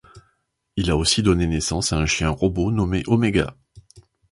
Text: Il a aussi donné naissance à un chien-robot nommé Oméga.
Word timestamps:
Il 0.77 0.89
a 0.89 0.97
aussi 0.97 1.21
donné 1.21 1.45
naissance 1.45 1.93
à 1.93 1.97
un 1.99 2.07
chien-robot 2.07 2.71
nommé 2.71 3.03
Oméga. 3.05 3.55